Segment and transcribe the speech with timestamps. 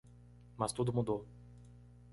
[0.57, 1.21] Mas tudo mudou.